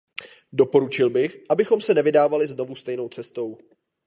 [0.51, 3.57] Doporučil bych, abychom se nevydávali znovu stejnou cestou.